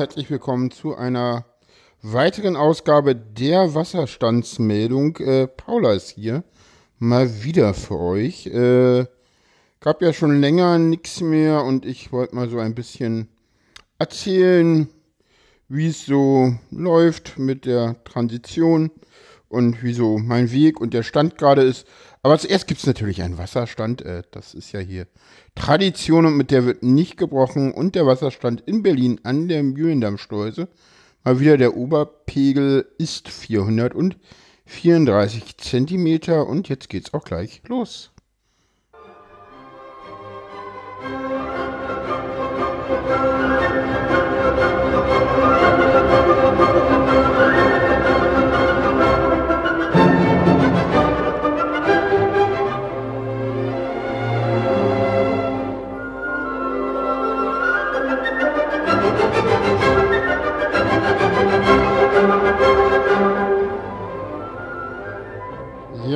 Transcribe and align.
herzlich 0.00 0.30
willkommen 0.30 0.70
zu 0.70 0.96
einer 0.96 1.44
weiteren 2.00 2.56
Ausgabe 2.56 3.14
der 3.14 3.74
Wasserstandsmeldung. 3.74 5.18
Äh, 5.18 5.46
Paula 5.46 5.92
ist 5.92 6.12
hier 6.12 6.42
mal 6.98 7.44
wieder 7.44 7.74
für 7.74 7.98
euch. 7.98 8.46
Äh, 8.46 9.04
gab 9.80 10.00
ja 10.00 10.14
schon 10.14 10.40
länger 10.40 10.78
nichts 10.78 11.20
mehr 11.20 11.64
und 11.64 11.84
ich 11.84 12.12
wollte 12.12 12.34
mal 12.34 12.48
so 12.48 12.58
ein 12.58 12.74
bisschen 12.74 13.28
erzählen, 13.98 14.88
wie 15.68 15.88
es 15.88 16.06
so 16.06 16.54
läuft 16.70 17.38
mit 17.38 17.66
der 17.66 18.02
Transition 18.04 18.90
und 19.50 19.82
wie 19.82 19.92
so 19.92 20.18
mein 20.18 20.50
Weg 20.52 20.80
und 20.80 20.94
der 20.94 21.02
Stand 21.02 21.36
gerade 21.36 21.62
ist. 21.62 21.86
Aber 22.22 22.38
zuerst 22.38 22.68
gibt 22.68 22.80
es 22.80 22.86
natürlich 22.86 23.22
einen 23.22 23.36
Wasserstand. 23.36 24.00
Äh, 24.02 24.22
das 24.30 24.54
ist 24.54 24.72
ja 24.72 24.80
hier 24.80 25.06
Tradition 25.54 26.24
und 26.24 26.36
mit 26.36 26.50
der 26.50 26.64
wird 26.64 26.82
nicht 26.82 27.16
gebrochen. 27.16 27.72
Und 27.72 27.96
der 27.96 28.06
Wasserstand 28.06 28.62
in 28.62 28.82
Berlin 28.82 29.20
an 29.24 29.48
der 29.48 29.62
Mühlendammschleuse. 29.62 30.68
Mal 31.24 31.40
wieder 31.40 31.58
der 31.58 31.76
Oberpegel 31.76 32.86
ist 32.96 33.28
434 33.28 35.58
Zentimeter. 35.58 36.46
Und 36.46 36.68
jetzt 36.68 36.88
geht's 36.88 37.12
auch 37.12 37.24
gleich 37.24 37.60
los. 37.66 38.12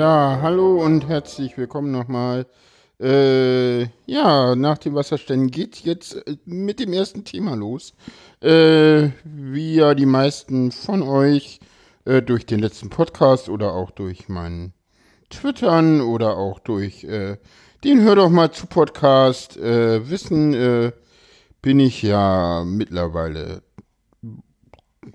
Ja, 0.04 0.40
hallo 0.42 0.84
und 0.84 1.08
herzlich 1.08 1.56
willkommen 1.56 1.90
nochmal. 1.90 2.44
Äh, 3.00 3.84
ja, 4.04 4.54
nach 4.54 4.76
dem 4.76 4.94
Wasserständen 4.94 5.50
geht 5.50 5.78
jetzt 5.78 6.16
äh, 6.26 6.36
mit 6.44 6.78
dem 6.78 6.92
ersten 6.92 7.24
Thema 7.24 7.54
los. 7.54 7.94
Äh, 8.42 9.08
wie 9.24 9.76
ja 9.76 9.94
die 9.94 10.04
meisten 10.04 10.72
von 10.72 11.00
euch 11.00 11.58
äh, 12.04 12.20
durch 12.20 12.44
den 12.44 12.60
letzten 12.60 12.90
Podcast 12.90 13.48
oder 13.48 13.72
auch 13.72 13.90
durch 13.90 14.28
meinen 14.28 14.74
Twittern 15.30 16.02
oder 16.02 16.36
auch 16.36 16.58
durch 16.58 17.04
äh, 17.04 17.38
den 17.82 18.02
Hör 18.02 18.16
doch 18.16 18.28
mal 18.28 18.52
zu 18.52 18.66
Podcast 18.66 19.56
äh, 19.56 20.10
wissen, 20.10 20.52
äh, 20.52 20.92
bin 21.62 21.80
ich 21.80 22.02
ja 22.02 22.62
mittlerweile, 22.66 23.62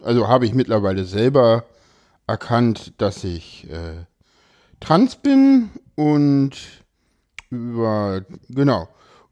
also 0.02 0.28
habe 0.28 0.48
ich 0.48 0.56
mittlerweile 0.56 1.06
selber 1.06 1.66
erkannt, 2.26 2.94
dass 2.98 3.24
ich 3.24 3.70
äh, 3.70 4.09
trans 4.80 5.16
bin 5.16 5.70
und 5.96 6.52
über, 7.50 8.26
genau. 8.50 8.88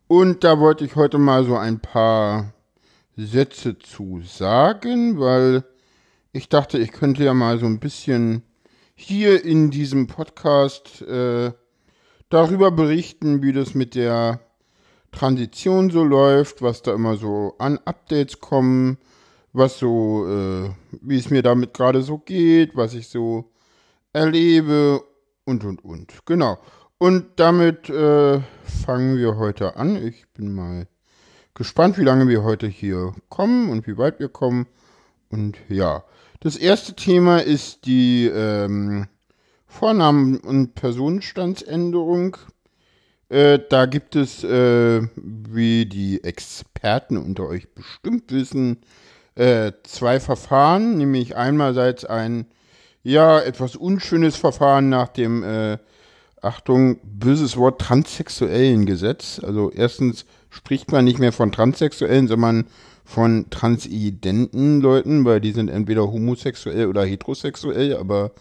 Und 0.07 0.43
da 0.43 0.59
wollte 0.59 0.85
ich 0.85 0.95
heute 0.95 1.17
mal 1.17 1.43
so 1.45 1.57
ein 1.57 1.79
paar 1.79 2.53
Sätze 3.15 3.77
zu 3.77 4.21
sagen, 4.23 5.19
weil 5.19 5.63
ich 6.31 6.49
dachte, 6.49 6.77
ich 6.77 6.91
könnte 6.91 7.23
ja 7.23 7.33
mal 7.33 7.59
so 7.59 7.65
ein 7.65 7.79
bisschen 7.79 8.43
hier 8.95 9.43
in 9.43 9.69
diesem 9.69 10.07
Podcast 10.07 11.01
äh, 11.01 11.51
darüber 12.29 12.71
berichten, 12.71 13.41
wie 13.41 13.53
das 13.53 13.73
mit 13.73 13.95
der 13.95 14.39
Transition 15.11 15.89
so 15.89 16.03
läuft, 16.03 16.61
was 16.61 16.81
da 16.81 16.93
immer 16.93 17.17
so 17.17 17.55
an 17.59 17.79
Updates 17.85 18.39
kommen, 18.39 18.97
was 19.53 19.79
so, 19.79 20.25
äh, 20.27 20.69
wie 21.01 21.17
es 21.17 21.29
mir 21.29 21.41
damit 21.41 21.73
gerade 21.73 22.01
so 22.01 22.17
geht, 22.17 22.75
was 22.75 22.93
ich 22.93 23.07
so 23.07 23.51
erlebe 24.13 25.03
und, 25.47 25.63
und, 25.63 25.83
und. 25.83 26.25
Genau. 26.25 26.59
Und 26.97 27.25
damit 27.37 27.89
äh, 27.89 28.41
fangen 28.63 29.17
wir 29.17 29.37
heute 29.37 29.77
an. 29.77 29.95
Ich 29.95 30.27
bin 30.33 30.53
mal 30.53 30.87
gespannt, 31.53 31.97
wie 31.97 32.03
lange 32.03 32.27
wir 32.27 32.43
heute 32.43 32.67
hier 32.67 33.13
kommen 33.29 33.69
und 33.69 33.87
wie 33.87 33.97
weit 33.97 34.19
wir 34.19 34.29
kommen. 34.29 34.67
Und 35.29 35.57
ja, 35.69 36.03
das 36.41 36.57
erste 36.57 36.95
Thema 36.95 37.37
ist 37.37 37.85
die 37.85 38.25
ähm, 38.25 39.07
Vornamen- 39.65 40.39
und 40.39 40.75
Personenstandsänderung. 40.75 42.37
Äh, 43.29 43.59
da 43.69 43.85
gibt 43.85 44.15
es, 44.15 44.43
äh, 44.43 45.01
wie 45.15 45.85
die 45.85 46.23
Experten 46.23 47.17
unter 47.17 47.47
euch 47.47 47.73
bestimmt 47.73 48.31
wissen, 48.31 48.79
äh, 49.35 49.71
zwei 49.83 50.19
Verfahren, 50.19 50.97
nämlich 50.97 51.37
einerseits 51.37 52.05
ein 52.05 52.47
ja, 53.07 53.39
etwas 53.39 53.77
unschönes 53.77 54.35
Verfahren 54.35 54.89
nach 54.89 55.07
dem, 55.07 55.43
äh, 55.43 55.77
Achtung, 56.41 56.99
böses 57.03 57.55
Wort, 57.55 57.79
transsexuellen 57.79 58.85
Gesetz. 58.85 59.39
Also 59.41 59.71
erstens 59.73 60.25
spricht 60.49 60.91
man 60.91 61.05
nicht 61.05 61.17
mehr 61.17 61.31
von 61.31 61.51
Transsexuellen, 61.51 62.27
sondern 62.27 62.65
von 63.05 63.49
transidenten 63.49 64.81
Leuten, 64.81 65.23
weil 65.23 65.39
die 65.39 65.53
sind 65.53 65.69
entweder 65.69 66.11
homosexuell 66.11 66.87
oder 66.87 67.05
heterosexuell, 67.05 67.95
aber 67.95 68.31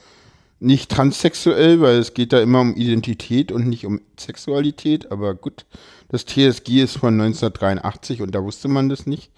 nicht 0.59 0.91
transsexuell, 0.91 1.81
weil 1.81 1.99
es 1.99 2.13
geht 2.13 2.33
da 2.33 2.41
immer 2.41 2.61
um 2.61 2.75
Identität 2.75 3.53
und 3.53 3.69
nicht 3.69 3.87
um 3.87 4.01
Sexualität. 4.19 5.13
Aber 5.13 5.35
gut, 5.35 5.65
das 6.09 6.25
TSG 6.25 6.83
ist 6.83 6.99
von 6.99 7.15
1983 7.15 8.21
und 8.21 8.35
da 8.35 8.43
wusste 8.43 8.67
man 8.67 8.89
das 8.89 9.07
nicht. 9.07 9.31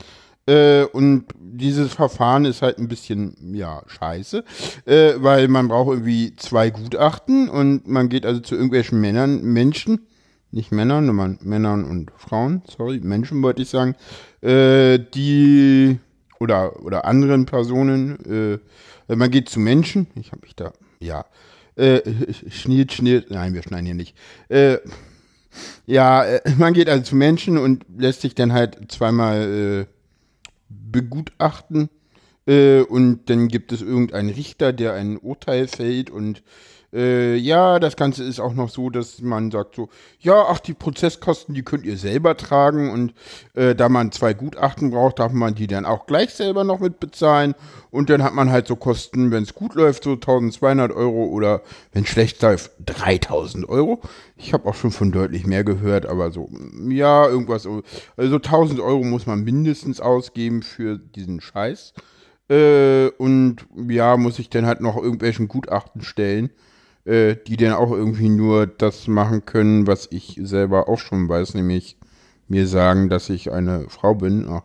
Äh, 0.49 0.85
und 0.85 1.27
dieses 1.39 1.93
Verfahren 1.93 2.47
ist 2.47 2.63
halt 2.63 2.79
ein 2.79 2.89
bisschen, 2.89 3.37
ja, 3.55 3.83
scheiße, 3.87 4.45
äh, 4.87 5.13
weil 5.17 5.47
man 5.49 5.69
braucht 5.69 5.91
irgendwie 5.91 6.35
zwei 6.37 6.71
Gutachten 6.71 7.51
und 7.51 7.87
man 7.87 8.09
geht 8.09 8.25
also 8.25 8.41
zu 8.41 8.55
irgendwelchen 8.55 8.99
Männern, 8.99 9.43
Menschen, 9.43 10.07
nicht 10.51 10.73
Männern, 10.73 11.07
sondern 11.07 11.39
Männern 11.43 11.85
und 11.85 12.13
Frauen, 12.17 12.63
sorry, 12.67 12.99
Menschen 13.01 13.43
wollte 13.43 13.61
ich 13.61 13.69
sagen, 13.69 13.95
äh, 14.41 14.99
die 14.99 15.99
oder 16.41 16.83
oder 16.83 17.05
anderen 17.05 17.45
Personen, 17.45 18.59
äh, 19.07 19.15
man 19.15 19.31
geht 19.31 19.51
zu 19.51 19.61
Menschen, 19.61 20.07
ich 20.15 20.33
habe 20.33 20.41
mich 20.43 20.57
da, 20.57 20.73
ja, 20.99 21.27
äh, 21.77 22.01
schniert, 22.51 22.95
schniert, 22.95 23.31
nein, 23.31 23.53
wir 23.53 23.63
schneiden 23.63 23.85
hier 23.85 23.95
nicht, 23.95 24.17
äh, 24.49 24.79
ja, 25.85 26.25
man 26.57 26.73
geht 26.73 26.89
also 26.89 27.03
zu 27.03 27.17
Menschen 27.17 27.59
und 27.59 27.85
lässt 27.99 28.23
sich 28.23 28.35
dann 28.35 28.55
halt 28.55 28.91
zweimal 28.91 29.87
äh, 29.87 29.98
begutachten 30.69 31.89
äh, 32.47 32.81
und 32.81 33.29
dann 33.31 33.49
gibt 33.49 33.73
es 33.73 33.83
irgendeinen 33.83 34.31
Richter, 34.31 34.73
der 34.73 34.95
ein 34.95 35.19
Urteil 35.19 35.69
fällt 35.69 36.11
und 36.11 36.43
äh, 36.93 37.37
ja, 37.37 37.79
das 37.79 37.97
Ganze 37.97 38.25
ist 38.25 38.41
auch 38.41 38.55
noch 38.55 38.71
so, 38.71 38.89
dass 38.89 39.21
man 39.21 39.51
sagt 39.51 39.75
so, 39.75 39.91
ja, 40.21 40.47
ach, 40.49 40.59
die 40.59 40.73
Prozesskosten, 40.73 41.55
die 41.55 41.63
könnt 41.63 41.85
ihr 41.85 41.99
selber 41.99 42.37
tragen 42.37 42.91
und 42.91 43.13
äh, 43.55 43.75
da 43.75 43.91
man 43.91 44.11
zwei 44.11 44.33
Gutachten 44.33 44.91
braucht, 44.91 45.19
darf 45.19 45.33
man 45.33 45.55
die 45.55 45.67
dann 45.67 45.85
auch 45.85 46.07
gleich 46.07 46.33
selber 46.33 46.65
noch 46.65 46.81
mit 46.81 46.99
bezahlen 46.99 47.55
und 47.91 48.09
dann 48.09 48.23
hat 48.23 48.33
man 48.33 48.51
halt 48.51 48.67
so 48.67 48.77
Kosten, 48.77 49.31
wenn 49.31 49.43
es 49.43 49.55
gut 49.55 49.75
läuft, 49.75 50.05
so 50.05 50.13
1200 50.13 50.91
Euro 50.91 51.27
oder 51.27 51.61
wenn 51.93 52.07
schlecht 52.07 52.41
läuft, 52.41 52.71
3000 52.87 53.69
Euro. 53.69 54.01
Ich 54.37 54.55
habe 54.55 54.67
auch 54.67 54.75
schon 54.75 54.91
von 54.91 55.13
deutlich 55.13 55.47
mehr 55.47 55.65
gehört, 55.65 56.07
aber 56.07 56.31
so, 56.31 56.49
ja, 56.89 57.29
irgendwas, 57.29 57.69
also 58.17 58.37
1000 58.37 58.81
Euro 58.81 59.05
muss 59.05 59.27
man 59.27 59.45
mindestens 59.45 60.01
ausgeben 60.01 60.63
für 60.63 60.97
diesen 60.97 61.43
Scheiß. 61.43 61.93
Äh, 62.49 63.09
und 63.19 63.67
ja, 63.91 64.17
muss 64.17 64.39
ich 64.39 64.49
dann 64.49 64.65
halt 64.65 64.81
noch 64.81 64.97
irgendwelchen 64.97 65.49
Gutachten 65.49 66.01
stellen 66.01 66.49
äh, 67.05 67.37
die 67.47 67.57
dann 67.57 67.73
auch 67.73 67.93
irgendwie 67.93 68.29
nur 68.29 68.67
das 68.67 69.09
machen 69.09 69.45
können, 69.45 69.87
was 69.87 70.09
ich 70.11 70.39
selber 70.43 70.89
auch 70.89 70.99
schon 70.99 71.29
weiß, 71.29 71.55
nämlich 71.55 71.97
mir 72.49 72.67
sagen, 72.67 73.09
dass 73.09 73.29
ich 73.31 73.53
eine 73.53 73.89
Frau 73.89 74.15
bin. 74.15 74.47
Ach, 74.49 74.63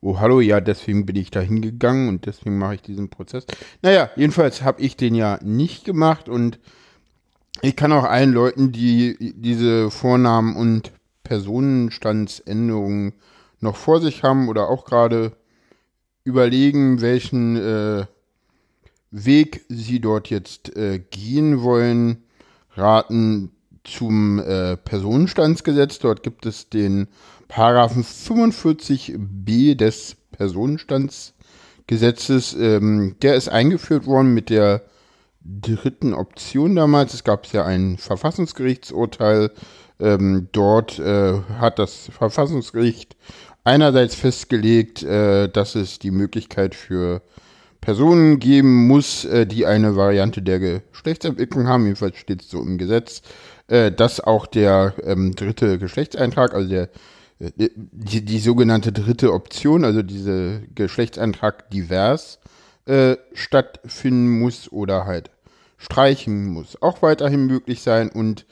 oh 0.00 0.20
hallo, 0.20 0.40
ja, 0.40 0.60
deswegen 0.60 1.06
bin 1.06 1.16
ich 1.16 1.30
da 1.30 1.40
hingegangen 1.40 2.08
und 2.08 2.26
deswegen 2.26 2.58
mache 2.58 2.76
ich 2.76 2.82
diesen 2.82 3.08
Prozess. 3.08 3.46
Naja, 3.82 4.10
jedenfalls 4.16 4.62
habe 4.62 4.82
ich 4.82 4.96
den 4.96 5.14
ja 5.14 5.38
nicht 5.42 5.84
gemacht 5.84 6.28
und 6.28 6.58
ich 7.62 7.74
kann 7.74 7.92
auch 7.92 8.04
allen 8.04 8.32
Leuten, 8.32 8.70
die 8.70 9.34
diese 9.36 9.90
Vornamen 9.90 10.56
und 10.56 10.92
Personenstandsänderungen 11.24 13.14
noch 13.60 13.76
vor 13.76 14.00
sich 14.00 14.22
haben 14.22 14.48
oder 14.48 14.68
auch 14.68 14.84
gerade 14.84 15.32
überlegen, 16.22 17.00
welchen 17.00 17.56
äh, 17.56 18.06
Weg 19.10 19.64
sie 19.68 20.00
dort 20.00 20.30
jetzt 20.30 20.74
äh, 20.76 20.98
gehen 20.98 21.62
wollen, 21.62 22.24
raten 22.74 23.52
zum 23.84 24.40
äh, 24.40 24.76
Personenstandsgesetz. 24.76 25.98
Dort 25.98 26.22
gibt 26.22 26.46
es 26.46 26.68
den 26.68 27.08
Paragraphen 27.48 28.04
45b 28.04 29.74
des 29.76 30.16
Personenstandsgesetzes. 30.32 32.54
Ähm, 32.54 33.16
der 33.22 33.36
ist 33.36 33.48
eingeführt 33.48 34.06
worden 34.06 34.34
mit 34.34 34.50
der 34.50 34.82
dritten 35.44 36.12
Option 36.12 36.74
damals. 36.74 37.14
Es 37.14 37.24
gab 37.24 37.46
ja 37.52 37.64
ein 37.64 37.98
Verfassungsgerichtsurteil. 37.98 39.52
Ähm, 39.98 40.48
dort 40.52 40.98
äh, 40.98 41.40
hat 41.58 41.78
das 41.78 42.10
Verfassungsgericht 42.12 43.16
einerseits 43.64 44.14
festgelegt, 44.14 45.02
äh, 45.02 45.48
dass 45.48 45.74
es 45.74 45.98
die 45.98 46.10
Möglichkeit 46.10 46.74
für 46.74 47.22
Personen 47.80 48.38
geben 48.38 48.86
muss, 48.86 49.24
äh, 49.24 49.46
die 49.46 49.66
eine 49.66 49.96
Variante 49.96 50.42
der 50.42 50.58
Geschlechtsentwicklung 50.58 51.66
haben, 51.68 51.84
jedenfalls 51.84 52.16
steht 52.16 52.42
es 52.42 52.50
so 52.50 52.60
im 52.62 52.78
Gesetz, 52.78 53.22
äh, 53.68 53.92
dass 53.92 54.20
auch 54.20 54.46
der 54.46 54.94
ähm, 55.02 55.34
dritte 55.34 55.78
Geschlechtseintrag, 55.78 56.54
also 56.54 56.68
der 56.68 56.88
äh, 57.38 57.50
die, 57.74 58.24
die 58.24 58.38
sogenannte 58.38 58.92
dritte 58.92 59.32
Option, 59.32 59.84
also 59.84 60.02
diese 60.02 60.62
Geschlechtseintrag 60.74 61.70
divers, 61.70 62.38
äh, 62.86 63.16
stattfinden 63.34 64.38
muss 64.40 64.70
oder 64.70 65.06
halt 65.06 65.30
streichen 65.78 66.46
muss, 66.46 66.80
auch 66.80 67.02
weiterhin 67.02 67.46
möglich 67.46 67.82
sein. 67.82 68.08
Und 68.08 68.46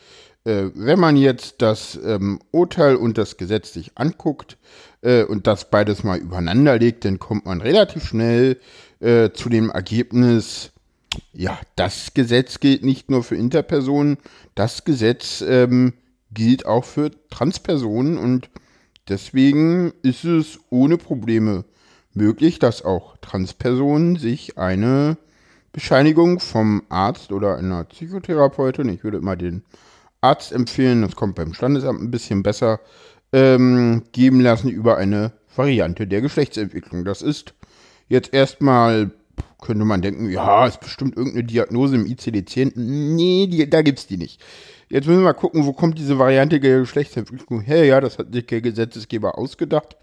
äh, 0.44 0.70
wenn 0.75 1.00
man 1.00 1.17
jetzt 1.17 1.62
das 1.62 1.99
ähm, 2.05 2.41
Urteil 2.50 2.96
und 2.96 3.19
das 3.19 3.37
Gesetz 3.37 3.73
sich 3.73 3.93
anguckt 3.96 4.58
äh, 5.02 5.25
und 5.25 5.46
das 5.46 5.70
beides 5.70 6.05
mal 6.05 6.19
übereinander 6.19 6.79
legt, 6.79 7.05
dann 7.05 7.19
kommt 7.19 7.46
man 7.46 7.61
relativ 7.61 8.05
schnell 8.05 8.58
äh, 9.00 9.31
zu 9.31 9.49
dem 9.49 9.70
Ergebnis, 9.70 10.73
ja, 11.32 11.58
das 11.76 12.14
Gesetz 12.14 12.61
gilt 12.61 12.85
nicht 12.85 13.11
nur 13.11 13.23
für 13.23 13.37
Interpersonen, 13.37 14.19
das 14.55 14.85
Gesetz 14.85 15.43
ähm, 15.46 15.94
gilt 16.32 16.67
auch 16.67 16.85
für 16.85 17.11
Transpersonen. 17.31 18.19
Und 18.19 18.50
deswegen 19.08 19.93
ist 20.02 20.25
es 20.25 20.58
ohne 20.70 20.99
Probleme 20.99 21.64
möglich, 22.12 22.58
dass 22.58 22.85
auch 22.85 23.17
Transpersonen 23.19 24.17
sich 24.17 24.58
eine 24.58 25.17
Bescheinigung 25.73 26.38
vom 26.38 26.82
Arzt 26.88 27.32
oder 27.32 27.56
einer 27.56 27.85
Psychotherapeutin, 27.85 28.88
ich 28.88 29.02
würde 29.02 29.19
immer 29.19 29.37
den 29.37 29.64
Arzt 30.25 30.53
empfehlen, 30.53 31.03
das 31.03 31.17
kommt 31.17 31.35
beim 31.35 31.53
Standesamt 31.53 32.00
ein 32.00 32.11
bisschen 32.11 32.43
besser, 32.43 32.81
ähm, 33.32 34.05
geben 34.12 34.41
lassen 34.41 34.71
über 34.71 34.97
eine 34.97 35.32
Variante 35.55 36.06
der 36.06 36.23
Geschlechtsentwicklung. 36.23 37.05
Das 37.05 37.21
ist 37.21 37.53
jetzt 38.09 38.32
erstmal, 38.32 39.11
könnte 39.61 39.85
man 39.85 40.00
denken, 40.00 40.31
ja, 40.31 40.67
ist 40.67 40.81
bestimmt 40.81 41.17
irgendeine 41.17 41.44
Diagnose 41.44 41.97
im 41.97 42.06
ICD-10. 42.06 42.73
Nee, 42.75 43.49
die, 43.49 43.69
da 43.69 43.82
gibt's 43.82 44.06
die 44.06 44.17
nicht. 44.17 44.43
Jetzt 44.88 45.06
müssen 45.06 45.21
wir 45.21 45.25
mal 45.25 45.35
gucken, 45.35 45.67
wo 45.67 45.75
kommt 45.75 45.99
diese 45.99 46.19
Variante 46.19 46.59
der 46.59 46.81
Geschlechtsentwicklung 46.81 47.61
her? 47.61 47.85
Ja, 47.85 48.00
das 48.00 48.19
hat 48.19 48.32
sich 48.32 48.47
der 48.47 48.62
Gesetzesgeber 48.62 49.37
ausgedacht. 49.37 49.97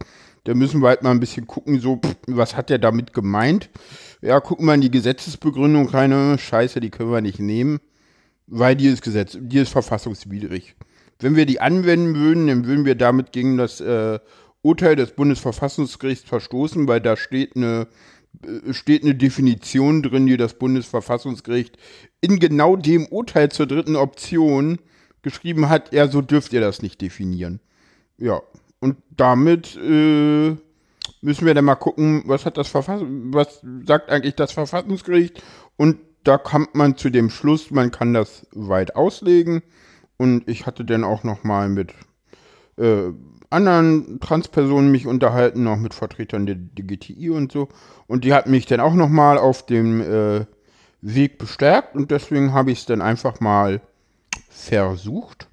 Da 0.44 0.54
müssen 0.54 0.82
wir 0.82 0.90
halt 0.90 1.02
mal 1.02 1.12
ein 1.12 1.20
bisschen 1.20 1.48
gucken, 1.48 1.80
so, 1.80 1.98
pff, 1.98 2.16
was 2.28 2.56
hat 2.56 2.70
der 2.70 2.80
damit 2.80 3.14
gemeint? 3.14 3.70
Ja, 4.22 4.40
gucken 4.40 4.68
wir 4.68 4.76
in 4.76 4.82
die 4.82 4.92
Gesetzesbegründung 4.92 5.90
rein. 5.90 6.38
Scheiße, 6.38 6.80
die 6.80 6.92
können 6.92 7.12
wir 7.12 7.22
nicht 7.22 7.40
nehmen 7.40 7.80
weil 8.52 8.76
die 8.76 8.88
ist 8.88 9.02
Gesetz, 9.02 9.38
die 9.40 9.60
ist 9.60 9.70
verfassungswidrig. 9.70 10.76
Wenn 11.20 11.36
wir 11.36 11.46
die 11.46 11.62
anwenden 11.62 12.16
würden, 12.16 12.48
dann 12.48 12.66
würden 12.66 12.86
wir 12.86 12.96
damit 12.96 13.32
gegen 13.32 13.58
das 13.58 13.80
äh, 13.80 14.20
Urteil 14.62 14.96
des 14.96 15.12
Bundesverfassungsgerichts 15.12 16.28
verstoßen, 16.28 16.88
weil 16.88 17.00
da 17.00 17.16
steht 17.16 17.56
eine, 17.56 17.88
äh, 18.44 18.74
steht 18.74 19.04
eine 19.04 19.16
Definition 19.16 20.04
drin, 20.04 20.26
die 20.26 20.38
das 20.38 20.56
Bundesverfassungsgericht 20.56 21.78
in 22.20 22.40
genau 22.40 22.76
dem 22.76 23.08
Urteil 23.08 23.50
zur 23.50 23.68
dritten 23.68 23.96
Option 23.96 24.80
geschrieben 25.22 25.70
hat, 25.70 25.94
ja, 25.94 26.08
so 26.08 26.22
dürft 26.22 26.52
ihr 26.52 26.62
das 26.62 26.82
nicht 26.82 27.00
definieren. 27.02 27.62
Ja, 28.18 28.42
und 28.80 28.98
damit 29.16 29.78
äh, 29.78 30.56
müssen 31.22 31.46
wir 31.46 31.54
dann 31.54 31.66
mal 31.66 31.76
gucken, 31.76 32.24
was 32.26 32.46
hat 32.46 32.58
das 32.58 32.68
Verfass 32.68 33.02
was 33.06 33.62
sagt 33.86 34.10
eigentlich 34.10 34.36
das 34.36 34.52
Verfassungsgericht 34.52 35.42
und 35.78 35.98
da 36.24 36.38
kommt 36.38 36.76
man 36.76 36.98
zu 36.98 37.10
dem 37.10 37.30
Schluss, 37.30 37.72
man 37.72 37.92
kann 37.92 38.14
das 38.14 38.48
weit 38.52 38.96
auslegen. 38.96 39.64
Und 40.18 40.48
ich 40.48 40.66
hatte 40.66 40.86
dann 40.86 41.04
auch 41.04 41.24
noch 41.24 41.44
mal 41.44 41.68
mit 41.68 41.94
äh, 42.78 43.12
anderen 43.50 44.20
Transpersonen 44.20 44.92
mich 44.92 45.08
unterhalten, 45.08 45.68
auch 45.68 45.78
mit 45.78 45.94
Vertretern 45.94 46.46
der 46.46 46.56
DGTI 46.56 47.32
und 47.32 47.52
so. 47.52 47.70
Und 48.08 48.24
die 48.24 48.34
hatten 48.34 48.52
mich 48.52 48.66
dann 48.66 48.80
auch 48.80 48.94
noch 48.94 49.10
mal 49.10 49.38
auf 49.38 49.66
dem 49.66 50.02
äh, 50.02 50.46
Weg 51.02 51.38
bestärkt. 51.38 51.96
Und 51.96 52.12
deswegen 52.12 52.54
habe 52.54 52.72
ich 52.72 52.80
es 52.80 52.86
dann 52.86 53.02
einfach 53.02 53.40
mal 53.40 53.82
versucht. 54.50 55.48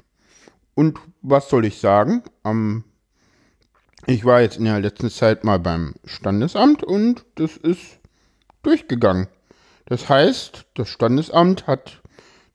Und 0.75 0.99
was 1.23 1.49
soll 1.49 1.65
ich 1.65 1.81
sagen? 1.81 2.23
Ähm, 2.45 2.85
ich 4.07 4.25
war 4.25 4.41
jetzt 4.41 4.59
in 4.59 4.65
der 4.65 4.81
letzten 4.81 5.11
Zeit 5.11 5.45
mal 5.45 5.59
beim 5.59 5.95
Standesamt 6.05 6.85
und 6.85 7.25
das 7.35 7.57
ist 7.57 7.99
durchgegangen. 8.63 9.29
Das 9.89 10.11
heißt, 10.11 10.67
das 10.75 10.91
Standesamt 10.91 11.67
hat 11.67 12.03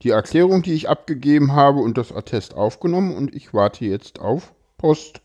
die 0.04 0.12
Erklärung, 0.12 0.62
die 0.62 0.74
ich 0.74 0.88
abgegeben 0.88 1.54
habe, 1.54 1.80
und 1.80 1.98
das 1.98 2.12
Attest 2.12 2.54
aufgenommen 2.54 3.16
und 3.16 3.34
ich 3.34 3.56
warte 3.56 3.86
jetzt 3.86 4.20
auf 4.20 4.54
Post. 4.78 5.22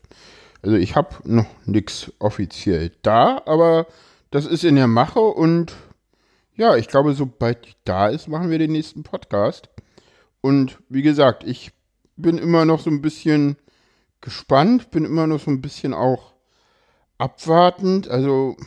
Also 0.63 0.75
ich 0.75 0.95
habe 0.95 1.17
noch 1.23 1.45
nichts 1.65 2.11
offiziell 2.17 2.91
da, 3.03 3.43
aber 3.45 3.85
das 4.31 4.47
ist 4.47 4.63
in 4.63 4.75
der 4.75 4.87
Mache 4.87 5.19
und 5.19 5.75
ja, 6.55 6.75
ich 6.75 6.87
glaube, 6.87 7.13
sobald 7.13 7.67
die 7.67 7.75
da 7.85 8.07
ist, 8.07 8.27
machen 8.27 8.49
wir 8.49 8.57
den 8.57 8.71
nächsten 8.71 9.03
Podcast. 9.03 9.69
Und 10.41 10.79
wie 10.89 11.03
gesagt, 11.03 11.43
ich 11.43 11.73
bin 12.17 12.39
immer 12.39 12.65
noch 12.65 12.79
so 12.79 12.89
ein 12.89 13.01
bisschen 13.01 13.55
gespannt, 14.19 14.89
bin 14.89 15.05
immer 15.05 15.27
noch 15.27 15.39
so 15.39 15.51
ein 15.51 15.61
bisschen 15.61 15.93
auch 15.93 16.33
abwartend. 17.19 18.07
Also 18.09 18.57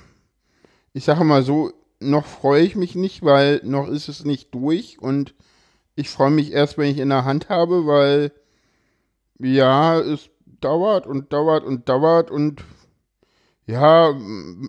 ich 0.93 1.03
sage 1.03 1.25
mal 1.25 1.43
so, 1.43 1.73
noch 2.03 2.27
freue 2.27 2.63
ich 2.63 2.77
mich 2.77 2.95
nicht, 2.95 3.23
weil 3.23 3.61
noch 3.65 3.89
ist 3.89 4.09
es 4.09 4.25
nicht 4.25 4.55
durch. 4.55 5.01
Und 5.01 5.35
ich 5.95 6.09
freue 6.09 6.31
mich 6.31 6.53
erst, 6.53 6.79
wenn 6.79 6.91
ich 6.91 6.99
in 6.99 7.09
der 7.09 7.25
Hand 7.25 7.49
habe, 7.49 7.87
weil 7.87 8.33
ja, 9.39 9.99
es 9.99 10.31
dauert 10.61 11.07
und 11.07 11.33
dauert 11.33 11.65
und 11.65 11.89
dauert. 11.89 12.31
Und 12.31 12.63
ja, 13.67 14.15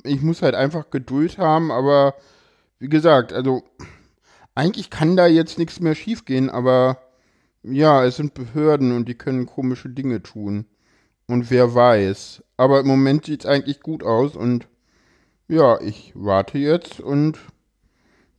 ich 0.03 0.21
muss 0.21 0.41
halt 0.41 0.56
einfach 0.56 0.89
Geduld 0.89 1.38
haben, 1.38 1.71
aber 1.71 2.15
wie 2.80 2.90
gesagt, 2.90 3.33
also 3.33 3.63
eigentlich 4.56 4.90
kann 4.90 5.16
da 5.16 5.28
jetzt 5.28 5.57
nichts 5.57 5.80
mehr 5.80 5.95
schiefgehen, 5.95 6.49
aber 6.49 6.97
ja, 7.63 8.04
es 8.06 8.18
sind 8.18 8.33
Behörden 8.33 8.92
und 8.92 9.07
die 9.07 9.18
können 9.18 9.45
komische 9.45 9.90
Dinge 9.90 10.21
tun. 10.21 10.66
Und 11.28 11.49
wer 11.49 11.73
weiß. 11.73 12.44
Aber 12.57 12.81
im 12.81 12.87
Moment 12.87 13.25
sieht 13.25 13.42
es 13.42 13.49
eigentlich 13.49 13.80
gut 13.80 14.04
aus. 14.04 14.35
Und 14.35 14.68
ja, 15.47 15.80
ich 15.81 16.12
warte 16.16 16.57
jetzt 16.57 17.00
und 17.00 17.38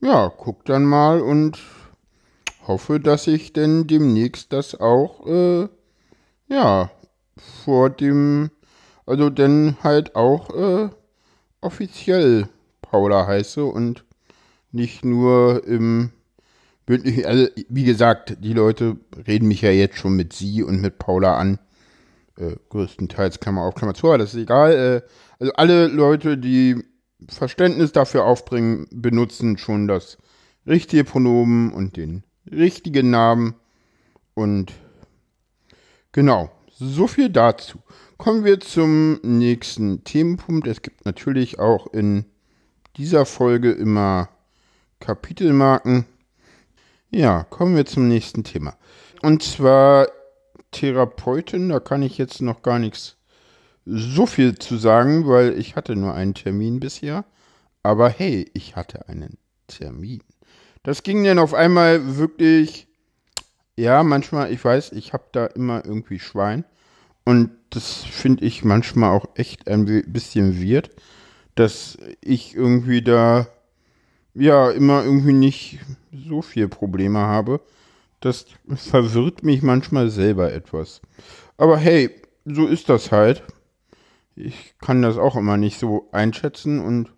ja, 0.00 0.32
guck 0.36 0.64
dann 0.64 0.84
mal 0.84 1.20
und 1.20 1.58
hoffe, 2.66 3.00
dass 3.00 3.26
ich 3.26 3.52
denn 3.52 3.86
demnächst 3.86 4.52
das 4.52 4.78
auch, 4.78 5.26
äh, 5.26 5.68
ja, 6.48 6.90
vor 7.64 7.90
dem, 7.90 8.50
also 9.06 9.30
denn 9.30 9.76
halt 9.82 10.14
auch 10.14 10.50
äh, 10.54 10.88
offiziell 11.60 12.48
Paula 12.82 13.26
heiße 13.26 13.64
und 13.64 14.04
nicht 14.72 15.04
nur 15.04 15.64
im 15.66 16.10
bündlichen, 16.86 17.24
also 17.26 17.46
wie 17.68 17.84
gesagt, 17.84 18.36
die 18.40 18.52
Leute 18.52 18.96
reden 19.26 19.48
mich 19.48 19.62
ja 19.62 19.70
jetzt 19.70 19.96
schon 19.96 20.16
mit 20.16 20.32
sie 20.32 20.62
und 20.62 20.80
mit 20.80 20.98
Paula 20.98 21.36
an. 21.36 21.58
Äh, 22.36 22.56
größtenteils 22.68 23.38
Klammer 23.38 23.62
auf, 23.62 23.74
Klammer 23.74 23.94
zu, 23.94 24.08
aber 24.08 24.18
das 24.18 24.34
ist 24.34 24.40
egal. 24.40 24.72
Äh, 24.72 25.08
also 25.38 25.52
alle 25.54 25.86
Leute, 25.86 26.36
die 26.36 26.82
Verständnis 27.28 27.92
dafür 27.92 28.24
aufbringen, 28.24 28.86
benutzen 28.90 29.58
schon 29.58 29.88
das 29.88 30.18
richtige 30.66 31.04
Pronomen 31.04 31.72
und 31.72 31.96
den 31.96 32.24
richtigen 32.50 33.10
Namen. 33.10 33.54
Und 34.34 34.72
genau, 36.12 36.50
so 36.70 37.06
viel 37.06 37.30
dazu. 37.30 37.78
Kommen 38.18 38.44
wir 38.44 38.60
zum 38.60 39.20
nächsten 39.22 40.04
Themenpunkt. 40.04 40.66
Es 40.66 40.82
gibt 40.82 41.04
natürlich 41.04 41.58
auch 41.58 41.86
in 41.92 42.24
dieser 42.96 43.26
Folge 43.26 43.72
immer 43.72 44.28
Kapitelmarken. 45.00 46.06
Ja, 47.10 47.44
kommen 47.44 47.76
wir 47.76 47.86
zum 47.86 48.08
nächsten 48.08 48.44
Thema. 48.44 48.76
Und 49.22 49.42
zwar 49.42 50.08
Therapeutin, 50.70 51.68
da 51.68 51.80
kann 51.80 52.02
ich 52.02 52.18
jetzt 52.18 52.42
noch 52.42 52.62
gar 52.62 52.78
nichts 52.78 53.16
so 53.86 54.26
viel 54.26 54.58
zu 54.58 54.76
sagen, 54.76 55.26
weil 55.26 55.58
ich 55.58 55.76
hatte 55.76 55.96
nur 55.96 56.14
einen 56.14 56.34
Termin 56.34 56.80
bisher. 56.80 57.24
Aber 57.82 58.08
hey, 58.08 58.50
ich 58.54 58.76
hatte 58.76 59.08
einen 59.08 59.36
Termin. 59.66 60.22
Das 60.82 61.02
ging 61.02 61.24
dann 61.24 61.38
auf 61.38 61.54
einmal 61.54 62.16
wirklich, 62.16 62.86
ja, 63.76 64.02
manchmal, 64.02 64.52
ich 64.52 64.64
weiß, 64.64 64.92
ich 64.92 65.12
habe 65.12 65.24
da 65.32 65.46
immer 65.46 65.84
irgendwie 65.84 66.18
Schwein. 66.18 66.64
Und 67.24 67.50
das 67.70 68.04
finde 68.04 68.44
ich 68.44 68.64
manchmal 68.64 69.10
auch 69.10 69.26
echt 69.34 69.68
ein 69.68 69.86
bisschen 70.06 70.62
weird, 70.62 70.90
dass 71.54 71.96
ich 72.20 72.54
irgendwie 72.54 73.02
da, 73.02 73.46
ja, 74.34 74.70
immer 74.70 75.04
irgendwie 75.04 75.32
nicht 75.32 75.78
so 76.12 76.42
viel 76.42 76.68
Probleme 76.68 77.20
habe. 77.20 77.60
Das 78.20 78.46
verwirrt 78.76 79.42
mich 79.42 79.62
manchmal 79.62 80.10
selber 80.10 80.52
etwas. 80.52 81.00
Aber 81.56 81.76
hey, 81.76 82.10
so 82.44 82.66
ist 82.66 82.88
das 82.88 83.10
halt 83.10 83.42
ich 84.36 84.74
kann 84.80 85.02
das 85.02 85.18
auch 85.18 85.36
immer 85.36 85.56
nicht 85.56 85.78
so 85.78 86.08
einschätzen. 86.12 86.80
Und 86.80 87.12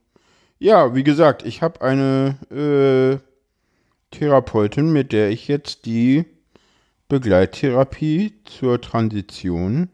ja, 0.58 0.94
wie 0.94 1.04
gesagt, 1.04 1.44
ich 1.44 1.62
habe 1.62 1.80
eine 1.80 2.38
äh, 2.50 4.16
Therapeutin, 4.16 4.92
mit 4.92 5.12
der 5.12 5.30
ich 5.30 5.48
jetzt 5.48 5.86
die 5.86 6.24
Begleittherapie 7.08 8.34
zur 8.44 8.80
Transition 8.80 9.88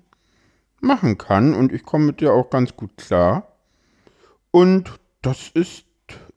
machen 0.80 1.18
kann 1.18 1.54
und 1.54 1.72
ich 1.72 1.84
komme 1.84 2.06
mit 2.06 2.20
der 2.20 2.32
auch 2.32 2.50
ganz 2.50 2.76
gut 2.76 2.96
klar. 2.96 3.56
Und 4.50 4.92
das 5.22 5.48
ist 5.48 5.84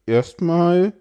erstmal 0.06 0.94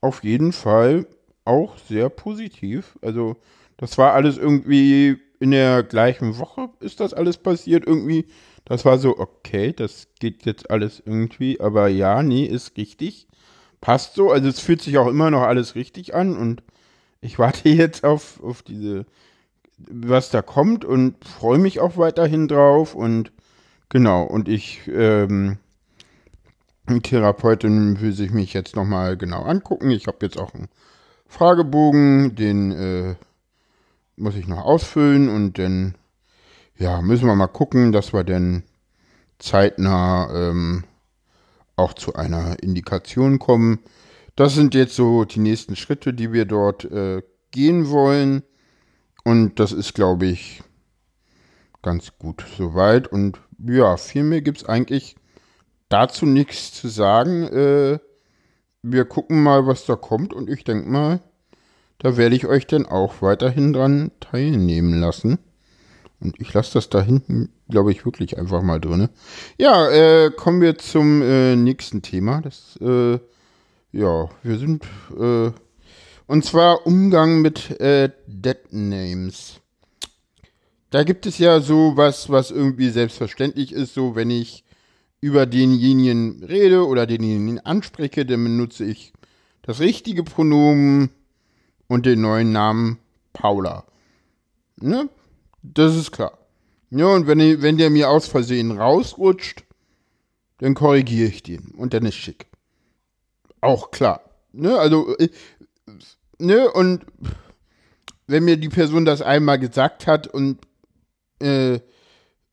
auf 0.00 0.24
jeden 0.24 0.52
Fall 0.52 1.06
auch 1.44 1.78
sehr 1.78 2.08
positiv. 2.08 2.98
Also 3.02 3.36
das 3.76 3.98
war 3.98 4.14
alles 4.14 4.36
irgendwie 4.38 5.18
in 5.40 5.50
der 5.50 5.82
gleichen 5.82 6.38
Woche 6.38 6.68
ist 6.78 7.00
das 7.00 7.12
alles 7.12 7.36
passiert 7.36 7.84
irgendwie. 7.84 8.26
Das 8.64 8.84
war 8.84 8.98
so, 8.98 9.18
okay, 9.18 9.72
das 9.72 10.08
geht 10.20 10.44
jetzt 10.46 10.70
alles 10.70 11.02
irgendwie, 11.04 11.60
aber 11.60 11.88
ja, 11.88 12.22
nee, 12.22 12.44
ist 12.44 12.76
richtig. 12.76 13.26
Passt 13.80 14.14
so, 14.14 14.30
also 14.30 14.48
es 14.48 14.60
fühlt 14.60 14.82
sich 14.82 14.98
auch 14.98 15.08
immer 15.08 15.30
noch 15.30 15.42
alles 15.42 15.74
richtig 15.74 16.14
an 16.14 16.36
und 16.36 16.62
ich 17.20 17.38
warte 17.38 17.68
jetzt 17.70 18.04
auf, 18.04 18.42
auf 18.42 18.62
diese, 18.62 19.06
was 19.78 20.30
da 20.30 20.42
kommt 20.42 20.84
und 20.84 21.24
freue 21.24 21.58
mich 21.58 21.80
auch 21.80 21.96
weiterhin 21.96 22.48
drauf 22.48 22.94
und 22.94 23.32
genau, 23.88 24.22
und 24.24 24.48
ich, 24.48 24.82
ähm, 24.88 25.58
Therapeutin 27.02 28.00
will 28.00 28.12
sich 28.12 28.32
mich 28.32 28.52
jetzt 28.52 28.76
nochmal 28.76 29.16
genau 29.16 29.42
angucken. 29.42 29.90
Ich 29.90 30.06
habe 30.08 30.18
jetzt 30.22 30.38
auch 30.38 30.52
einen 30.52 30.68
Fragebogen, 31.26 32.34
den 32.34 32.72
äh, 32.72 33.14
muss 34.16 34.36
ich 34.36 34.46
noch 34.46 34.64
ausfüllen 34.64 35.28
und 35.28 35.58
dann 35.58 35.94
ja, 36.76 37.00
müssen 37.02 37.26
wir 37.26 37.34
mal 37.34 37.46
gucken, 37.46 37.92
dass 37.92 38.12
wir 38.12 38.24
dann 38.24 38.64
zeitnah 39.38 40.30
ähm, 40.32 40.84
auch 41.76 41.94
zu 41.94 42.14
einer 42.14 42.62
Indikation 42.62 43.38
kommen. 43.38 43.80
Das 44.36 44.54
sind 44.54 44.74
jetzt 44.74 44.94
so 44.94 45.24
die 45.24 45.40
nächsten 45.40 45.76
Schritte, 45.76 46.14
die 46.14 46.32
wir 46.32 46.44
dort 46.44 46.84
äh, 46.84 47.22
gehen 47.50 47.90
wollen. 47.90 48.42
Und 49.24 49.60
das 49.60 49.72
ist, 49.72 49.94
glaube 49.94 50.26
ich, 50.26 50.62
ganz 51.82 52.12
gut 52.18 52.44
soweit. 52.56 53.08
Und 53.08 53.38
ja, 53.58 53.96
viel 53.96 54.22
mehr 54.22 54.40
gibt 54.40 54.58
es 54.58 54.64
eigentlich 54.64 55.16
dazu 55.88 56.26
nichts 56.26 56.72
zu 56.72 56.88
sagen. 56.88 57.44
Äh, 57.44 57.98
wir 58.82 59.04
gucken 59.04 59.42
mal, 59.42 59.66
was 59.66 59.84
da 59.84 59.96
kommt. 59.96 60.32
Und 60.32 60.48
ich 60.48 60.64
denke 60.64 60.88
mal, 60.88 61.20
da 61.98 62.16
werde 62.16 62.34
ich 62.34 62.46
euch 62.46 62.66
dann 62.66 62.86
auch 62.86 63.22
weiterhin 63.22 63.72
dran 63.72 64.10
teilnehmen 64.18 64.98
lassen. 64.98 65.38
Und 66.22 66.40
ich 66.40 66.52
lasse 66.54 66.74
das 66.74 66.88
da 66.88 67.02
hinten, 67.02 67.48
glaube 67.68 67.90
ich, 67.90 68.04
wirklich 68.04 68.38
einfach 68.38 68.62
mal 68.62 68.80
drin. 68.80 69.08
Ja, 69.58 69.88
äh, 69.90 70.30
kommen 70.30 70.60
wir 70.60 70.78
zum 70.78 71.20
äh, 71.20 71.56
nächsten 71.56 72.02
Thema. 72.02 72.40
Das, 72.40 72.78
äh, 72.80 73.18
ja, 73.90 74.30
wir 74.42 74.58
sind, 74.58 74.84
äh, 75.18 75.50
und 76.26 76.44
zwar 76.44 76.86
Umgang 76.86 77.42
mit 77.42 77.80
äh, 77.80 78.10
Dead 78.26 78.58
Names. 78.70 79.60
Da 80.90 81.02
gibt 81.02 81.26
es 81.26 81.38
ja 81.38 81.60
so 81.60 81.96
was, 81.96 82.30
was 82.30 82.50
irgendwie 82.50 82.90
selbstverständlich 82.90 83.72
ist, 83.72 83.94
so 83.94 84.14
wenn 84.14 84.30
ich 84.30 84.64
über 85.20 85.46
denjenigen 85.46 86.44
rede 86.44 86.86
oder 86.86 87.06
denjenigen 87.06 87.58
anspreche, 87.60 88.26
dann 88.26 88.44
benutze 88.44 88.84
ich 88.84 89.12
das 89.62 89.80
richtige 89.80 90.22
Pronomen 90.22 91.10
und 91.88 92.06
den 92.06 92.20
neuen 92.20 92.52
Namen 92.52 92.98
Paula. 93.32 93.84
Ne? 94.76 95.08
Das 95.62 95.96
ist 95.96 96.10
klar. 96.12 96.38
Ja, 96.90 97.06
und 97.06 97.26
wenn, 97.26 97.62
wenn 97.62 97.78
der 97.78 97.90
mir 97.90 98.10
aus 98.10 98.26
Versehen 98.26 98.72
rausrutscht, 98.72 99.64
dann 100.58 100.74
korrigiere 100.74 101.28
ich 101.28 101.42
den 101.42 101.72
und 101.76 101.94
dann 101.94 102.04
ist 102.04 102.16
schick. 102.16 102.46
Auch 103.60 103.90
klar. 103.90 104.20
Ne, 104.52 104.78
also, 104.78 105.16
äh, 105.16 105.28
ne, 106.38 106.70
und 106.70 107.06
wenn 108.26 108.44
mir 108.44 108.56
die 108.56 108.68
Person 108.68 109.04
das 109.04 109.22
einmal 109.22 109.58
gesagt 109.58 110.06
hat 110.06 110.26
und 110.26 110.58
äh, 111.38 111.80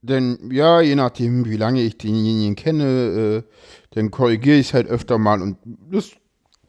dann, 0.02 0.50
ja, 0.52 0.80
je 0.80 0.96
nachdem, 0.96 1.46
wie 1.46 1.58
lange 1.58 1.82
ich 1.82 1.98
denjenigen 1.98 2.56
kenne, 2.56 3.44
äh, 3.44 3.44
dann 3.92 4.12
korrigiere 4.12 4.58
ich 4.58 4.68
es 4.68 4.74
halt 4.74 4.88
öfter 4.88 5.18
mal 5.18 5.42
und 5.42 5.58
das, 5.92 6.12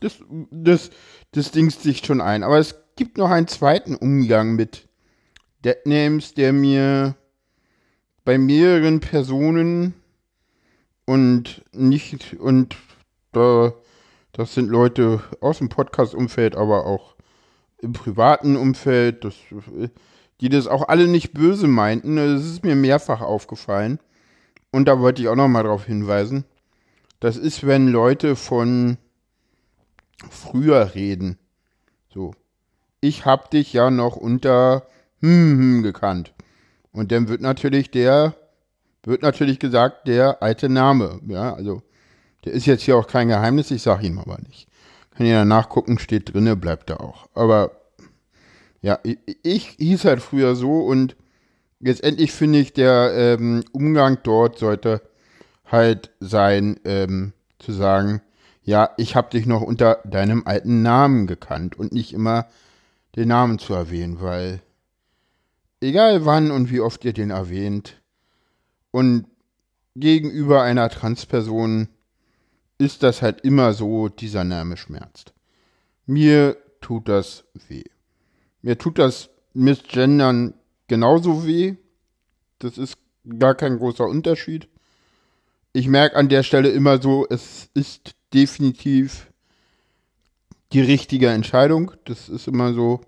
das, 0.00 0.18
das, 0.50 0.90
das 1.32 1.52
dingst 1.52 1.82
sich 1.82 2.04
schon 2.04 2.20
ein. 2.20 2.42
Aber 2.42 2.58
es 2.58 2.74
gibt 2.96 3.18
noch 3.18 3.30
einen 3.30 3.46
zweiten 3.46 3.94
Umgang 3.94 4.56
mit 4.56 4.88
Deadnames, 5.64 6.34
der 6.34 6.52
mir 6.52 7.14
bei 8.24 8.38
mehreren 8.38 9.00
Personen 9.00 9.94
und 11.04 11.64
nicht, 11.72 12.34
und 12.34 12.76
da, 13.32 13.72
das 14.32 14.54
sind 14.54 14.68
Leute 14.68 15.22
aus 15.40 15.58
dem 15.58 15.68
Podcast-Umfeld, 15.68 16.54
aber 16.56 16.86
auch 16.86 17.14
im 17.78 17.92
privaten 17.92 18.56
Umfeld, 18.56 19.24
das, 19.24 19.34
die 20.40 20.48
das 20.48 20.66
auch 20.66 20.88
alle 20.88 21.08
nicht 21.08 21.32
böse 21.32 21.66
meinten. 21.66 22.16
Das 22.16 22.44
ist 22.44 22.64
mir 22.64 22.76
mehrfach 22.76 23.20
aufgefallen. 23.20 23.98
Und 24.70 24.86
da 24.86 25.00
wollte 25.00 25.22
ich 25.22 25.28
auch 25.28 25.36
noch 25.36 25.48
mal 25.48 25.64
darauf 25.64 25.84
hinweisen. 25.84 26.44
Das 27.18 27.36
ist, 27.36 27.66
wenn 27.66 27.88
Leute 27.88 28.36
von 28.36 28.98
früher 30.30 30.94
reden. 30.94 31.38
So. 32.12 32.34
Ich 33.00 33.24
hab 33.24 33.50
dich 33.50 33.72
ja 33.72 33.90
noch 33.90 34.16
unter 34.16 34.86
hm, 35.20 35.58
hm 35.58 35.82
gekannt. 35.82 36.32
Und 36.92 37.12
dann 37.12 37.28
wird 37.28 37.40
natürlich 37.40 37.90
der, 37.90 38.34
wird 39.04 39.22
natürlich 39.22 39.58
gesagt, 39.58 40.08
der 40.08 40.42
alte 40.42 40.68
Name. 40.68 41.20
Ja, 41.26 41.54
also, 41.54 41.82
der 42.44 42.52
ist 42.52 42.66
jetzt 42.66 42.82
hier 42.82 42.96
auch 42.96 43.06
kein 43.06 43.28
Geheimnis, 43.28 43.70
ich 43.70 43.82
sag 43.82 44.02
ihm 44.02 44.18
aber 44.18 44.38
nicht. 44.38 44.66
Kann 45.16 45.26
ja 45.26 45.44
nachgucken, 45.44 45.98
steht 45.98 46.32
drinne, 46.32 46.56
bleibt 46.56 46.90
er 46.90 47.00
auch. 47.00 47.28
Aber, 47.34 47.72
ja, 48.82 48.98
ich, 49.02 49.18
ich 49.42 49.68
hieß 49.78 50.04
halt 50.06 50.22
früher 50.22 50.56
so 50.56 50.80
und 50.80 51.16
letztendlich 51.80 52.32
finde 52.32 52.58
ich, 52.58 52.72
der 52.72 53.12
ähm, 53.14 53.64
Umgang 53.72 54.18
dort 54.22 54.58
sollte 54.58 55.02
halt 55.66 56.10
sein, 56.20 56.80
ähm, 56.84 57.32
zu 57.58 57.72
sagen, 57.72 58.22
ja, 58.62 58.90
ich 58.96 59.16
habe 59.16 59.30
dich 59.30 59.46
noch 59.46 59.62
unter 59.62 60.00
deinem 60.04 60.46
alten 60.46 60.82
Namen 60.82 61.26
gekannt 61.26 61.78
und 61.78 61.92
nicht 61.92 62.12
immer 62.12 62.46
den 63.16 63.28
Namen 63.28 63.58
zu 63.58 63.74
erwähnen, 63.74 64.20
weil 64.20 64.60
egal 65.80 66.24
wann 66.24 66.50
und 66.50 66.70
wie 66.70 66.80
oft 66.80 67.04
ihr 67.04 67.12
den 67.12 67.30
erwähnt 67.30 68.00
und 68.90 69.26
gegenüber 69.96 70.62
einer 70.62 70.88
Transperson 70.88 71.88
ist 72.78 73.02
das 73.02 73.22
halt 73.22 73.42
immer 73.42 73.74
so, 73.74 74.08
dieser 74.08 74.44
Name 74.44 74.76
schmerzt. 74.76 75.34
Mir 76.06 76.56
tut 76.80 77.08
das 77.08 77.44
weh. 77.68 77.84
Mir 78.62 78.78
tut 78.78 78.98
das 78.98 79.30
Missgendern 79.52 80.54
genauso 80.88 81.46
weh. 81.46 81.76
Das 82.58 82.78
ist 82.78 82.96
gar 83.38 83.54
kein 83.54 83.78
großer 83.78 84.06
Unterschied. 84.06 84.68
Ich 85.72 85.88
merke 85.88 86.16
an 86.16 86.28
der 86.28 86.42
Stelle 86.42 86.70
immer 86.70 87.00
so, 87.00 87.26
es 87.28 87.68
ist 87.74 88.14
definitiv 88.32 89.30
die 90.72 90.80
richtige 90.80 91.28
Entscheidung. 91.28 91.92
Das 92.04 92.28
ist 92.28 92.48
immer 92.48 92.72
so, 92.72 93.00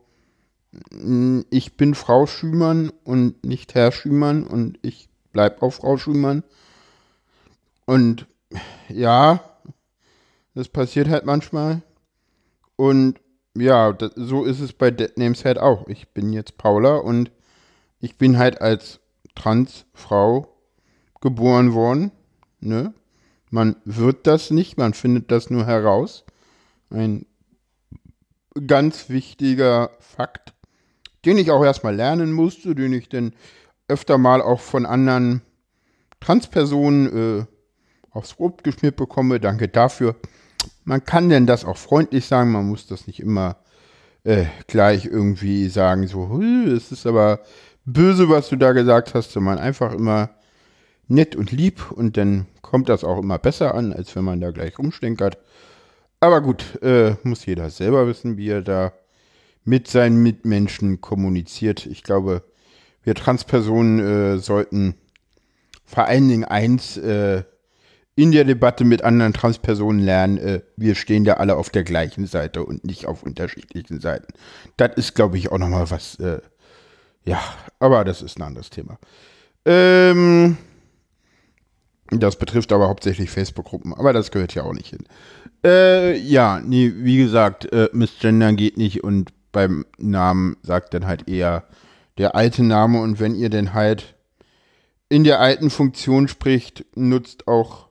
ich 1.50 1.76
bin 1.76 1.94
Frau 1.94 2.26
Schümann 2.26 2.90
und 3.04 3.44
nicht 3.44 3.74
Herr 3.74 3.92
Schümann 3.92 4.44
und 4.46 4.78
ich 4.82 5.08
bleib 5.32 5.62
auch 5.62 5.72
Frau 5.72 5.98
Schümann. 5.98 6.42
Und 7.84 8.26
ja, 8.88 9.40
das 10.54 10.68
passiert 10.68 11.08
halt 11.08 11.26
manchmal. 11.26 11.82
Und 12.76 13.20
ja, 13.54 13.92
das, 13.92 14.12
so 14.16 14.44
ist 14.44 14.60
es 14.60 14.72
bei 14.72 14.90
Dead 14.90 15.16
Names 15.18 15.44
halt 15.44 15.58
auch. 15.58 15.86
Ich 15.88 16.08
bin 16.08 16.32
jetzt 16.32 16.56
Paula 16.56 16.96
und 16.96 17.30
ich 18.00 18.16
bin 18.16 18.38
halt 18.38 18.60
als 18.60 19.00
Transfrau 19.34 20.48
geboren 21.20 21.74
worden. 21.74 22.12
Ne? 22.60 22.94
Man 23.50 23.76
wird 23.84 24.26
das 24.26 24.50
nicht, 24.50 24.78
man 24.78 24.94
findet 24.94 25.30
das 25.30 25.50
nur 25.50 25.66
heraus. 25.66 26.24
Ein 26.90 27.26
ganz 28.66 29.08
wichtiger 29.08 29.90
Fakt, 30.00 30.51
den 31.24 31.38
ich 31.38 31.50
auch 31.50 31.64
erstmal 31.64 31.94
lernen 31.94 32.32
musste, 32.32 32.74
den 32.74 32.92
ich 32.92 33.08
dann 33.08 33.32
öfter 33.88 34.18
mal 34.18 34.42
auch 34.42 34.60
von 34.60 34.86
anderen 34.86 35.42
Transpersonen 36.20 37.40
äh, 37.40 37.44
aufs 38.10 38.34
Brot 38.34 38.64
geschmiert 38.64 38.96
bekomme. 38.96 39.40
Danke 39.40 39.68
dafür. 39.68 40.16
Man 40.84 41.04
kann 41.04 41.28
denn 41.28 41.46
das 41.46 41.64
auch 41.64 41.76
freundlich 41.76 42.26
sagen, 42.26 42.52
man 42.52 42.68
muss 42.68 42.86
das 42.86 43.06
nicht 43.06 43.20
immer 43.20 43.56
äh, 44.24 44.46
gleich 44.66 45.06
irgendwie 45.06 45.68
sagen, 45.68 46.06
so, 46.06 46.40
es 46.40 46.92
ist 46.92 47.06
aber 47.06 47.40
böse, 47.84 48.28
was 48.28 48.48
du 48.48 48.56
da 48.56 48.72
gesagt 48.72 49.14
hast, 49.14 49.32
sondern 49.32 49.58
einfach 49.58 49.92
immer 49.92 50.30
nett 51.08 51.34
und 51.34 51.50
lieb 51.50 51.90
und 51.90 52.16
dann 52.16 52.46
kommt 52.60 52.88
das 52.88 53.04
auch 53.04 53.18
immer 53.18 53.38
besser 53.38 53.74
an, 53.74 53.92
als 53.92 54.14
wenn 54.14 54.24
man 54.24 54.40
da 54.40 54.50
gleich 54.50 54.78
rumstenkert. 54.78 55.38
Aber 56.20 56.40
gut, 56.40 56.80
äh, 56.82 57.16
muss 57.24 57.44
jeder 57.46 57.68
selber 57.70 58.06
wissen, 58.06 58.36
wie 58.36 58.48
er 58.48 58.62
da 58.62 58.92
mit 59.64 59.88
seinen 59.88 60.22
Mitmenschen 60.22 61.00
kommuniziert. 61.00 61.86
Ich 61.86 62.02
glaube, 62.02 62.42
wir 63.02 63.14
Transpersonen 63.14 63.98
äh, 63.98 64.38
sollten 64.38 64.94
vor 65.84 66.06
allen 66.06 66.28
Dingen 66.28 66.44
eins 66.44 66.96
äh, 66.96 67.42
in 68.14 68.32
der 68.32 68.44
Debatte 68.44 68.84
mit 68.84 69.02
anderen 69.02 69.32
Transpersonen 69.32 70.00
lernen, 70.00 70.38
äh, 70.38 70.60
wir 70.76 70.94
stehen 70.94 71.24
da 71.24 71.34
alle 71.34 71.56
auf 71.56 71.70
der 71.70 71.84
gleichen 71.84 72.26
Seite 72.26 72.64
und 72.64 72.84
nicht 72.84 73.06
auf 73.06 73.22
unterschiedlichen 73.22 74.00
Seiten. 74.00 74.32
Das 74.76 74.96
ist, 74.96 75.14
glaube 75.14 75.38
ich, 75.38 75.50
auch 75.50 75.58
nochmal 75.58 75.90
was, 75.90 76.16
äh, 76.16 76.40
ja, 77.24 77.40
aber 77.78 78.04
das 78.04 78.22
ist 78.22 78.38
ein 78.38 78.42
anderes 78.42 78.70
Thema. 78.70 78.98
Ähm, 79.64 80.58
das 82.10 82.36
betrifft 82.36 82.72
aber 82.72 82.88
hauptsächlich 82.88 83.30
Facebook-Gruppen, 83.30 83.94
aber 83.94 84.12
das 84.12 84.30
gehört 84.30 84.54
ja 84.54 84.64
auch 84.64 84.74
nicht 84.74 84.88
hin. 84.88 85.04
Äh, 85.64 86.18
ja, 86.18 86.60
nee, 86.60 86.92
wie 86.96 87.16
gesagt, 87.16 87.72
äh, 87.72 87.88
Missgender 87.92 88.52
geht 88.52 88.76
nicht 88.76 89.04
und 89.04 89.32
beim 89.52 89.86
Namen 89.98 90.56
sagt 90.62 90.94
dann 90.94 91.06
halt 91.06 91.28
eher 91.28 91.64
der 92.18 92.34
alte 92.34 92.62
Name 92.62 93.00
und 93.00 93.20
wenn 93.20 93.34
ihr 93.34 93.50
denn 93.50 93.74
halt 93.74 94.14
in 95.08 95.24
der 95.24 95.40
alten 95.40 95.70
Funktion 95.70 96.26
spricht, 96.26 96.84
nutzt 96.94 97.46
auch 97.46 97.88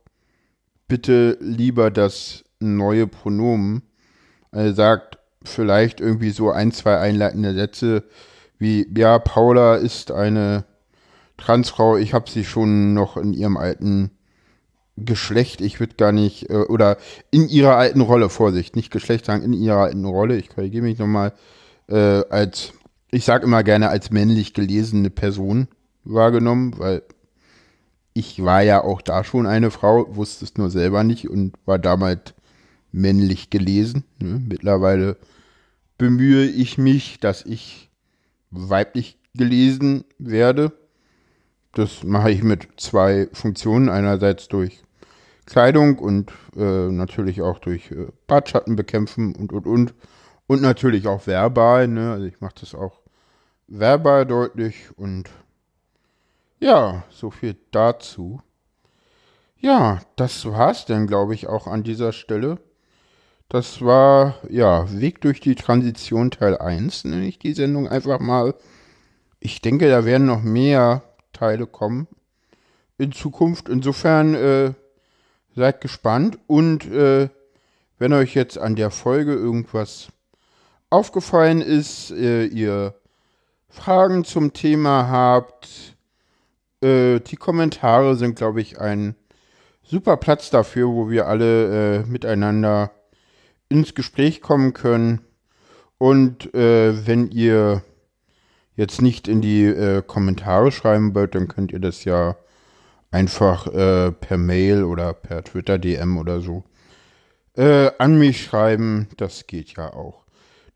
bitte 0.87 1.37
lieber 1.39 1.91
das 1.91 2.43
neue 2.59 3.07
Pronomen. 3.07 3.83
Also 4.51 4.73
sagt 4.73 5.19
vielleicht 5.43 6.01
irgendwie 6.01 6.31
so 6.31 6.51
ein, 6.51 6.71
zwei 6.71 6.97
einleitende 6.97 7.53
Sätze 7.53 8.03
wie, 8.57 8.87
ja, 8.95 9.17
Paula 9.17 9.75
ist 9.75 10.11
eine 10.11 10.65
Transfrau, 11.37 11.97
ich 11.97 12.13
habe 12.13 12.29
sie 12.29 12.45
schon 12.45 12.93
noch 12.93 13.17
in 13.17 13.33
ihrem 13.33 13.57
alten 13.57 14.11
Geschlecht, 15.05 15.61
ich 15.61 15.79
würde 15.79 15.95
gar 15.95 16.11
nicht, 16.11 16.49
äh, 16.49 16.55
oder 16.55 16.97
in 17.31 17.47
ihrer 17.49 17.75
alten 17.75 18.01
Rolle, 18.01 18.29
Vorsicht, 18.29 18.75
nicht 18.75 18.91
Geschlecht 18.91 19.25
sagen, 19.25 19.43
in 19.43 19.53
ihrer 19.53 19.77
alten 19.77 20.05
Rolle, 20.05 20.37
ich 20.37 20.49
korrigiere 20.49 20.83
mich 20.83 20.99
nochmal, 20.99 21.33
äh, 21.87 22.23
als, 22.29 22.73
ich 23.11 23.25
sage 23.25 23.45
immer 23.45 23.63
gerne 23.63 23.89
als 23.89 24.11
männlich 24.11 24.53
gelesene 24.53 25.09
Person 25.09 25.67
wahrgenommen, 26.03 26.77
weil 26.77 27.03
ich 28.13 28.43
war 28.43 28.61
ja 28.61 28.83
auch 28.83 29.01
da 29.01 29.23
schon 29.23 29.45
eine 29.45 29.71
Frau, 29.71 30.15
wusste 30.15 30.45
es 30.45 30.57
nur 30.57 30.69
selber 30.69 31.03
nicht 31.03 31.29
und 31.29 31.53
war 31.65 31.79
damals 31.79 32.33
männlich 32.91 33.49
gelesen. 33.49 34.03
Ne? 34.21 34.41
Mittlerweile 34.47 35.17
bemühe 35.97 36.45
ich 36.45 36.77
mich, 36.77 37.19
dass 37.19 37.45
ich 37.45 37.89
weiblich 38.49 39.17
gelesen 39.33 40.03
werde. 40.17 40.73
Das 41.73 42.03
mache 42.03 42.31
ich 42.31 42.43
mit 42.43 42.67
zwei 42.77 43.29
Funktionen. 43.31 43.87
Einerseits 43.87 44.49
durch 44.49 44.83
Kleidung 45.51 45.99
und 45.99 46.31
äh, 46.55 46.87
natürlich 46.87 47.41
auch 47.41 47.59
durch 47.59 47.91
äh, 47.91 48.07
Bartschatten 48.25 48.77
bekämpfen 48.77 49.35
und 49.35 49.51
und 49.51 49.67
und. 49.67 49.93
Und 50.47 50.61
natürlich 50.61 51.07
auch 51.07 51.27
verbal. 51.27 51.89
Ne? 51.89 52.13
Also 52.13 52.25
ich 52.25 52.39
mache 52.39 52.55
das 52.61 52.73
auch 52.73 53.01
verbal 53.67 54.25
deutlich 54.25 54.97
und 54.97 55.29
ja, 56.59 57.03
so 57.09 57.31
viel 57.31 57.57
dazu. 57.71 58.41
Ja, 59.57 59.99
das 60.15 60.45
war's 60.45 60.85
dann, 60.85 61.05
glaube 61.05 61.33
ich, 61.33 61.47
auch 61.47 61.67
an 61.67 61.83
dieser 61.83 62.13
Stelle. 62.13 62.57
Das 63.49 63.81
war, 63.81 64.35
ja, 64.49 64.89
Weg 64.89 65.19
durch 65.19 65.41
die 65.41 65.55
Transition 65.55 66.31
Teil 66.31 66.57
1, 66.57 67.03
nenne 67.03 67.25
ich 67.25 67.39
die 67.39 67.53
Sendung 67.53 67.89
einfach 67.89 68.21
mal. 68.21 68.55
Ich 69.41 69.59
denke, 69.59 69.89
da 69.89 70.05
werden 70.05 70.27
noch 70.27 70.43
mehr 70.43 71.03
Teile 71.33 71.67
kommen 71.67 72.07
in 72.97 73.11
Zukunft. 73.11 73.67
Insofern 73.67 74.33
äh, 74.35 74.73
seid 75.55 75.81
gespannt 75.81 76.39
und 76.47 76.85
äh, 76.91 77.29
wenn 77.99 78.13
euch 78.13 78.33
jetzt 78.33 78.57
an 78.57 78.75
der 78.75 78.89
Folge 78.89 79.33
irgendwas 79.33 80.07
aufgefallen 80.89 81.61
ist, 81.61 82.11
äh, 82.11 82.45
ihr 82.45 82.95
Fragen 83.69 84.23
zum 84.23 84.53
Thema 84.53 85.07
habt, 85.07 85.95
äh, 86.81 87.19
die 87.19 87.35
Kommentare 87.35 88.15
sind, 88.15 88.35
glaube 88.35 88.61
ich, 88.61 88.79
ein 88.79 89.15
super 89.83 90.17
Platz 90.17 90.49
dafür, 90.49 90.87
wo 90.87 91.09
wir 91.09 91.27
alle 91.27 91.99
äh, 91.99 92.03
miteinander 92.05 92.91
ins 93.69 93.95
Gespräch 93.95 94.41
kommen 94.41 94.73
können. 94.73 95.21
Und 95.97 96.53
äh, 96.53 97.05
wenn 97.05 97.29
ihr 97.29 97.83
jetzt 98.75 99.01
nicht 99.01 99.27
in 99.27 99.41
die 99.41 99.65
äh, 99.65 100.01
Kommentare 100.01 100.71
schreiben 100.71 101.13
wollt, 101.13 101.35
dann 101.35 101.47
könnt 101.47 101.71
ihr 101.71 101.79
das 101.79 102.03
ja 102.03 102.35
einfach 103.11 103.67
äh, 103.67 104.11
per 104.11 104.37
Mail 104.37 104.83
oder 104.83 105.13
per 105.13 105.43
Twitter 105.43 105.77
DM 105.77 106.17
oder 106.17 106.41
so 106.41 106.63
äh, 107.55 107.91
an 107.97 108.17
mich 108.17 108.43
schreiben. 108.43 109.09
Das 109.17 109.47
geht 109.47 109.75
ja 109.75 109.93
auch. 109.93 110.23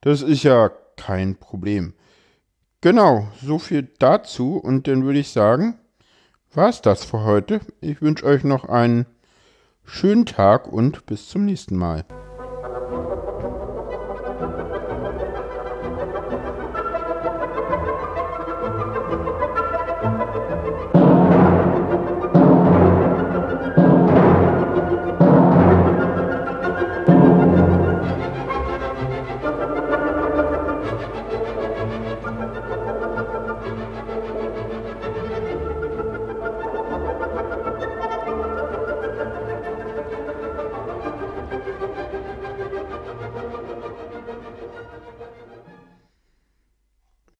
Das 0.01 0.21
ist 0.21 0.43
ja 0.43 0.71
kein 0.97 1.35
Problem. 1.35 1.93
Genau, 2.81 3.27
so 3.41 3.57
viel 3.57 3.89
dazu. 3.99 4.57
Und 4.57 4.87
dann 4.87 5.05
würde 5.05 5.19
ich 5.19 5.29
sagen, 5.29 5.79
war 6.53 6.69
es 6.69 6.81
das 6.81 7.03
für 7.03 7.23
heute. 7.23 7.61
Ich 7.81 8.01
wünsche 8.01 8.25
euch 8.25 8.43
noch 8.43 8.65
einen 8.65 9.05
schönen 9.83 10.25
Tag 10.25 10.67
und 10.67 11.05
bis 11.05 11.29
zum 11.29 11.45
nächsten 11.45 11.75
Mal. 11.75 12.05